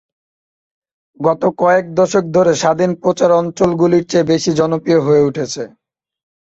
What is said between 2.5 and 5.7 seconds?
স্বাধীন প্রচার অঞ্চলগুলির চেয়ে বেশি জনপ্রিয় হয়ে উঠেছে।